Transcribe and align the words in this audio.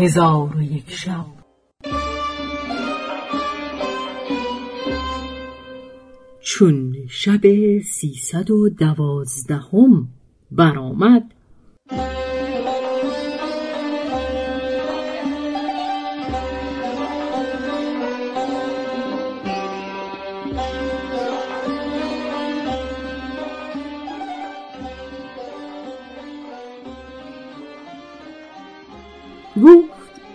هزار 0.00 0.56
و 0.56 0.62
یک 0.62 0.90
شب. 0.90 1.26
چون 6.40 6.94
شب 7.08 7.40
سیصد 7.78 8.50
و 8.50 8.68
دوازدهم 8.68 10.08
برآمد. 10.50 11.34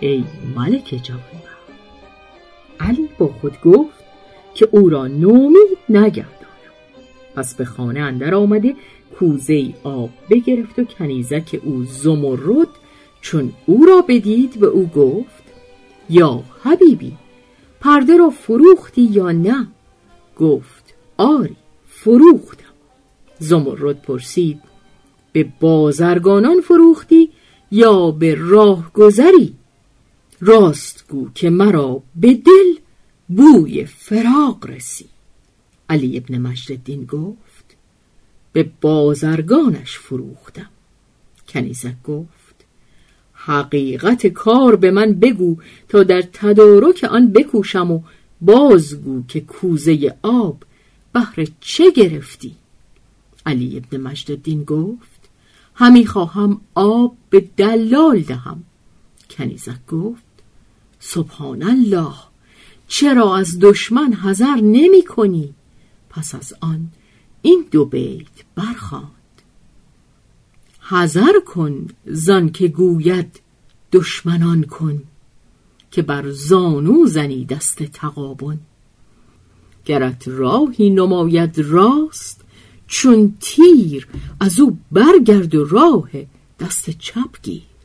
ای 0.06 0.24
ملک 0.56 1.00
جوانبخت 1.02 1.56
علی 2.80 3.08
با 3.18 3.26
خود 3.26 3.60
گفت 3.60 4.04
که 4.54 4.68
او 4.72 4.88
را 4.88 5.06
نومید 5.06 5.78
نگردانم 5.88 6.36
پس 7.34 7.54
به 7.54 7.64
خانه 7.64 8.00
اندر 8.00 8.34
آمده 8.34 8.74
کوزه 9.18 9.74
آب 9.84 10.10
بگرفت 10.30 10.78
و 10.78 10.84
کنیزک 10.84 11.60
او 11.64 11.84
زمرد 11.84 12.68
چون 13.20 13.52
او 13.66 13.84
را 13.84 14.04
بدید 14.08 14.60
به 14.60 14.66
او 14.66 14.86
گفت 14.86 15.44
یا 16.10 16.42
حبیبی 16.62 17.12
پرده 17.80 18.16
را 18.16 18.30
فروختی 18.30 19.02
یا 19.02 19.32
نه؟ 19.32 19.66
گفت 20.38 20.94
آری 21.16 21.56
فروختم. 21.88 22.64
زمرد 23.38 24.02
پرسید 24.02 24.60
به 25.32 25.46
بازرگانان 25.60 26.60
فروختی 26.60 27.30
یا 27.70 28.10
به 28.10 28.34
راه 28.38 28.92
گذری 28.92 29.54
راست 30.40 31.04
گو 31.08 31.30
که 31.34 31.50
مرا 31.50 32.02
به 32.16 32.34
دل 32.34 32.76
بوی 33.28 33.84
فراق 33.84 34.66
رسی 34.66 35.06
علی 35.88 36.16
ابن 36.18 36.38
مجددین 36.38 37.04
گفت 37.04 37.76
به 38.52 38.70
بازرگانش 38.80 39.98
فروختم. 39.98 40.68
کنیزک 41.48 42.02
گفت 42.04 42.64
حقیقت 43.32 44.26
کار 44.26 44.76
به 44.76 44.90
من 44.90 45.12
بگو 45.12 45.56
تا 45.88 46.02
در 46.02 46.22
تدارک 46.22 47.04
آن 47.10 47.32
بکوشم 47.32 47.90
و 47.90 48.02
بازگو 48.40 49.22
که 49.28 49.40
کوزه 49.40 50.16
آب 50.22 50.62
بهر 51.12 51.46
چه 51.60 51.90
گرفتی. 51.90 52.54
علی 53.46 53.76
ابن 53.76 54.00
مجددین 54.00 54.64
گفت 54.64 55.28
همی 55.74 56.06
خواهم 56.06 56.60
آب 56.74 57.16
به 57.30 57.40
دلال 57.56 58.20
دهم. 58.20 58.64
کنیزک 59.30 59.86
گفت 59.86 60.25
سبحان 61.06 61.62
الله 61.62 62.14
چرا 62.88 63.36
از 63.36 63.58
دشمن 63.60 64.12
حذر 64.12 64.56
نمی 64.62 65.04
کنی؟ 65.04 65.54
پس 66.10 66.34
از 66.34 66.54
آن 66.60 66.88
این 67.42 67.64
دو 67.70 67.84
بیت 67.84 68.36
برخواند 68.54 69.42
حذر 70.80 71.40
کن 71.46 71.86
زن 72.06 72.48
که 72.48 72.68
گوید 72.68 73.40
دشمنان 73.92 74.62
کن 74.62 75.02
که 75.90 76.02
بر 76.02 76.30
زانو 76.30 77.06
زنی 77.06 77.44
دست 77.44 77.82
تقابن. 77.82 78.58
گرت 79.84 80.28
راهی 80.28 80.90
نماید 80.90 81.58
راست 81.58 82.40
چون 82.86 83.36
تیر 83.40 84.08
از 84.40 84.60
او 84.60 84.78
برگرد 84.92 85.54
و 85.54 85.64
راه 85.64 86.10
دست 86.60 86.90
چپ 86.90 87.42
گیر. 87.42 87.75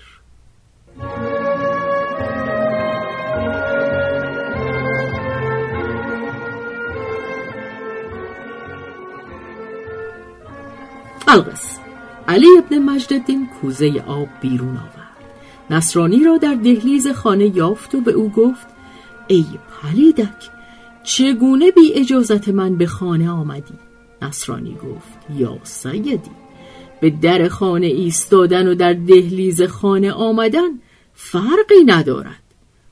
القص 11.31 11.77
علی 12.27 12.47
ابن 12.57 12.79
مجددین 12.79 13.47
کوزه 13.61 14.03
آب 14.07 14.27
بیرون 14.41 14.77
آورد. 14.77 15.11
نصرانی 15.69 16.23
را 16.23 16.37
در 16.37 16.53
دهلیز 16.53 17.07
خانه 17.07 17.57
یافت 17.57 17.95
و 17.95 18.01
به 18.01 18.11
او 18.11 18.29
گفت 18.29 18.67
ای 19.27 19.45
پلیدک 19.71 20.49
چگونه 21.03 21.71
بی 21.71 21.93
اجازت 21.93 22.49
من 22.49 22.75
به 22.75 22.87
خانه 22.87 23.29
آمدی؟ 23.29 23.73
نصرانی 24.21 24.73
گفت 24.73 25.39
یا 25.39 25.57
سیدی 25.63 26.31
به 27.01 27.09
در 27.09 27.47
خانه 27.47 27.87
ایستادن 27.87 28.67
و 28.67 28.75
در 28.75 28.93
دهلیز 28.93 29.61
خانه 29.61 30.11
آمدن 30.11 30.69
فرقی 31.13 31.83
ندارد. 31.85 32.43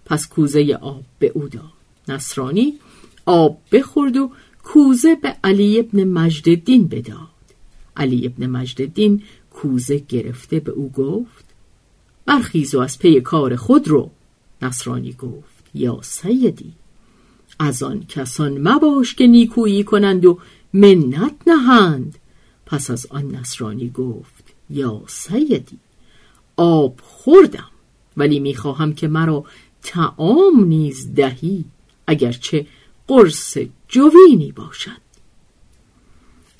پس 0.06 0.28
کوزه 0.28 0.78
آب 0.82 1.04
به 1.20 1.32
او 1.36 1.48
داد. 1.48 1.64
نصرانی 2.08 2.80
آب 3.26 3.58
بخورد 3.72 4.18
و 4.18 4.32
کوزه 4.64 5.16
به 5.16 5.36
علی 5.44 5.80
ابن 5.80 6.04
مجددین 6.04 6.88
بداد. 6.88 7.39
علی 7.98 8.26
ابن 8.26 8.48
مجددین 8.48 9.24
کوزه 9.52 10.04
گرفته 10.10 10.60
به 10.60 10.72
او 10.72 10.92
گفت 10.92 11.46
برخیز 12.26 12.76
و 12.76 12.80
از 12.80 13.00
پی 13.00 13.22
کار 13.22 13.56
خود 13.56 13.88
رو 13.88 14.12
نصرانی 14.62 15.14
گفت 15.14 15.64
یا 15.74 16.00
سیدی 16.02 16.74
از 17.60 17.84
آن 17.84 18.06
کسان 18.10 18.68
مباش 18.68 19.16
که 19.16 19.28
نیکویی 19.28 19.84
کنند 19.84 20.26
و 20.26 20.40
منت 20.74 21.36
نهند. 21.48 22.18
پس 22.66 22.92
از 22.92 23.08
آن 23.10 23.36
نصرانی 23.36 23.90
گفت 23.90 24.44
یا 24.70 25.02
سیدی 25.08 25.78
آب 26.58 27.00
خوردم 27.04 27.70
ولی 28.18 28.40
می‌خواهم 28.40 28.94
که 28.94 29.08
مرا 29.08 29.46
تعام 29.84 30.64
نیز 30.64 31.14
دهی 31.14 31.66
اگرچه 32.08 32.68
قرص 33.08 33.58
جوینی 33.88 34.52
باشد. 34.52 35.09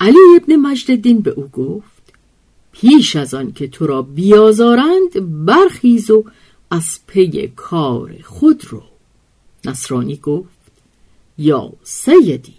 علی 0.00 0.18
ابن 0.36 0.56
مجددین 0.56 1.20
به 1.20 1.30
او 1.30 1.48
گفت 1.48 2.12
پیش 2.72 3.16
از 3.16 3.34
آن 3.34 3.52
که 3.52 3.68
تو 3.68 3.86
را 3.86 4.02
بیازارند 4.02 5.44
برخیز 5.46 6.10
و 6.10 6.24
از 6.70 6.98
پی 7.06 7.52
کار 7.56 8.14
خود 8.24 8.64
رو. 8.68 8.82
نصرانی 9.64 10.16
گفت 10.16 10.60
یا 11.38 11.72
سیدی 11.82 12.54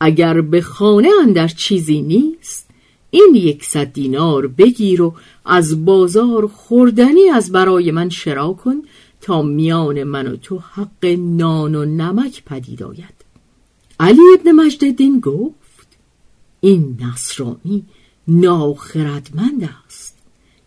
اگر 0.00 0.40
به 0.40 0.60
خانه 0.60 1.08
اندر 1.22 1.48
چیزی 1.48 2.02
نیست 2.02 2.68
این 3.10 3.32
یکصد 3.34 3.92
دینار 3.92 4.46
بگیر 4.46 5.02
و 5.02 5.14
از 5.44 5.84
بازار 5.84 6.46
خوردنی 6.46 7.28
از 7.28 7.52
برای 7.52 7.90
من 7.90 8.08
شرا 8.08 8.52
کن 8.52 8.82
تا 9.20 9.42
میان 9.42 10.02
من 10.02 10.26
و 10.26 10.36
تو 10.36 10.58
حق 10.58 11.04
نان 11.18 11.74
و 11.74 11.84
نمک 11.84 12.44
پدید 12.44 12.82
آید. 12.82 13.14
علی 14.00 14.20
ابن 14.34 14.52
مجددین 14.52 15.20
گفت 15.20 15.59
این 16.60 16.98
نصرانی 17.00 17.84
ناخردمند 18.28 19.70
است. 19.86 20.16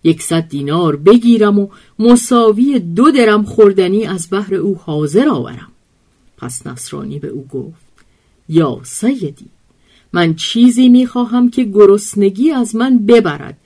یکصد 0.04 0.48
دینار 0.48 0.96
بگیرم 0.96 1.60
و 1.60 1.68
مساوی 2.00 2.80
دو 2.80 3.12
درم 3.12 3.44
خوردنی 3.44 4.06
از 4.06 4.28
بهر 4.28 4.56
او 4.56 4.76
حاضر 4.76 5.30
آورم. 5.30 5.72
پس 6.38 6.68
نصرانی 6.68 7.20
به 7.20 7.28
او 7.28 7.48
گفت 7.48 8.06
یا 8.50 8.80
سیدی 8.84 9.46
من 10.14 10.36
چیزی 10.36 10.90
می‌خواهم 10.90 11.50
که 11.50 11.64
گرسنگی 11.64 12.52
از 12.52 12.76
من 12.76 12.98
ببرد 12.98 13.58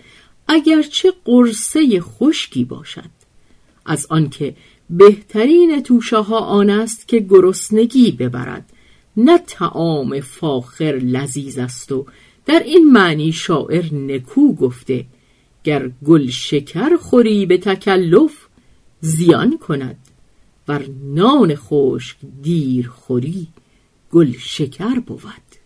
اگرچه 0.47 1.13
قرصه 1.25 2.01
خشکی 2.01 2.65
باشد. 2.65 3.09
از 3.85 4.07
آنکه 4.09 4.55
بهترین 4.89 5.83
توشه 5.83 6.17
ها 6.17 6.39
آن 6.39 6.69
است 6.69 7.07
که 7.07 7.19
گرسنگی 7.19 8.11
ببرد 8.11 8.73
نه 9.17 9.37
تعام 9.37 10.19
فاخر 10.19 10.99
لذیذ 11.03 11.57
است 11.57 11.91
و 11.91 12.05
در 12.47 12.63
این 12.65 12.91
معنی 12.91 13.31
شاعر 13.31 13.93
نکو 13.93 14.53
گفته 14.53 15.05
گر 15.63 15.91
گل 16.05 16.27
شکر 16.29 16.97
خوری 16.97 17.45
به 17.45 17.57
تکلف 17.57 18.47
زیان 19.01 19.57
کند 19.57 19.97
بر 20.65 20.85
نان 21.03 21.55
خشک 21.55 22.17
دیر 22.41 22.87
خوری 22.87 23.47
گل 24.11 24.31
شکر 24.39 24.99
بود. 24.99 25.56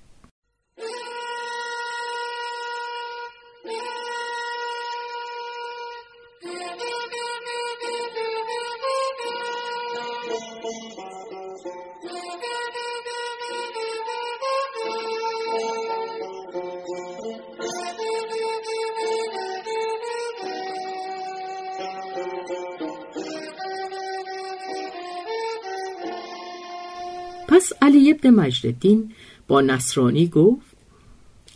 پس 27.51 27.73
علی 27.81 28.11
ابن 28.11 28.29
مجددین 28.29 29.11
با 29.47 29.61
نصرانی 29.61 30.27
گفت 30.27 30.75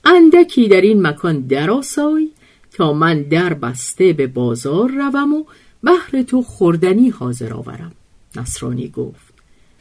اندکی 0.06 0.68
در 0.68 0.82
این 0.82 1.08
مکان 1.08 1.42
درآسای 1.42 2.30
تا 2.72 2.94
من 2.94 3.22
در 3.22 3.54
بسته 3.54 4.14
به 4.14 4.28
بازار 4.28 4.92
روم 4.92 5.34
و 5.34 5.44
بهر 5.84 6.24
تو 6.24 6.42
خوردنی 6.42 7.10
حاضر 7.10 7.54
آورم. 7.54 7.92
نصرانی 8.36 8.88
گفت 8.88 9.34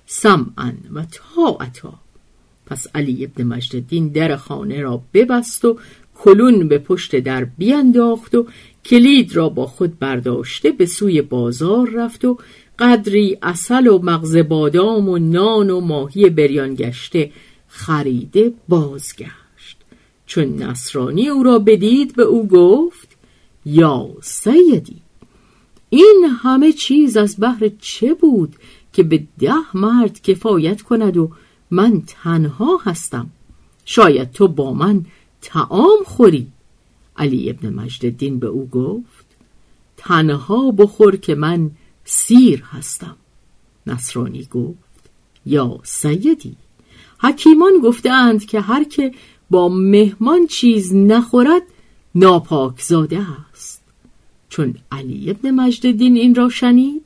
سمعا 0.07 0.73
و 0.93 1.05
طاعتا. 1.05 1.95
پس 2.67 2.87
علی 2.95 3.25
ابن 3.25 3.45
مجددین 3.45 4.09
در 4.09 4.37
خانه 4.37 4.81
را 4.81 5.03
ببست 5.15 5.65
و 5.65 5.79
کلون 6.15 6.69
به 6.69 6.79
پشت 6.79 7.17
در 7.17 7.45
بیانداخت 7.45 8.35
و 8.35 8.47
کلید 8.85 9.37
را 9.37 9.49
با 9.49 9.67
خود 9.67 9.99
برداشته 9.99 10.71
به 10.71 10.87
سوی 10.87 11.23
بازار 11.23 11.91
رفت 11.91 12.25
و 12.25 12.39
قدری 12.79 13.39
اصل 13.43 13.87
و 13.87 13.99
مغز 13.99 14.37
بادام 14.37 15.09
و 15.09 15.19
نان 15.19 15.71
و 15.71 15.81
ماهی 15.81 16.31
بریان 16.31 16.75
گشته 16.75 17.31
خریده 17.69 18.53
بازگشت. 18.69 19.77
چون 20.27 20.63
نصرانی 20.63 21.29
او 21.29 21.43
را 21.43 21.59
بدید 21.59 22.15
به 22.15 22.23
او 22.23 22.49
گفت 22.49 23.09
یا 23.67 24.09
سیدی 24.23 24.97
این 25.91 26.27
همه 26.43 26.73
چیز 26.73 27.17
از 27.17 27.37
بهر 27.37 27.71
چه 27.81 28.15
بود 28.15 28.57
که 28.93 29.03
به 29.03 29.23
ده 29.39 29.77
مرد 29.77 30.23
کفایت 30.23 30.83
کند 30.83 31.17
و 31.17 31.31
من 31.71 32.03
تنها 32.07 32.81
هستم؟ 32.85 33.31
شاید 33.85 34.33
تو 34.33 34.49
با 34.49 34.73
من 34.73 35.05
تعام 35.43 35.99
خوری؟ 36.05 36.47
علی 37.17 37.51
ابن 37.51 37.75
مجددین 37.75 38.39
به 38.39 38.47
او 38.47 38.69
گفت 38.69 39.27
تنها 39.97 40.71
بخور 40.71 41.17
که 41.17 41.35
من 41.35 41.71
سیر 42.05 42.63
هستم. 42.63 43.17
نصرانی 43.87 44.45
گفت 44.45 45.11
یا 45.47 45.81
سیدی. 45.83 46.57
حکیمان 47.21 47.73
گفتند 47.83 48.47
که 48.47 48.61
هر 48.61 48.85
که 48.85 49.13
با 49.51 49.69
مهمان 49.69 50.47
چیز 50.47 50.95
نخورد 50.95 51.63
ناپاک 52.15 52.83
زاده 52.83 53.27
است. 53.53 53.83
چون 54.49 54.75
علی 54.93 55.31
ابن 55.31 55.51
مجددین 55.51 56.17
این 56.17 56.35
را 56.35 56.49
شنید 56.49 57.03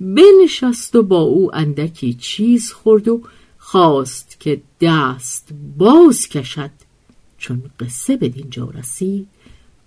بنشست 0.00 0.96
و 0.96 1.02
با 1.02 1.20
او 1.20 1.56
اندکی 1.56 2.14
چیز 2.14 2.72
خورد 2.72 3.08
و 3.08 3.22
خواست 3.58 4.36
که 4.40 4.62
دست 4.80 5.48
باز 5.78 6.28
کشد. 6.28 6.70
چون 7.38 7.62
قصه 7.80 8.16
به 8.16 8.28
دینجا 8.28 8.70
رسید 8.70 9.28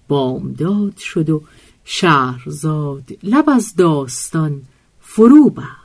بامداد 0.08 0.98
شد 0.98 1.30
و 1.30 1.42
شهرزاد 1.86 3.04
لب 3.24 3.50
از 3.50 3.76
داستان 3.76 4.62
فرو 5.00 5.50
بست 5.50 5.85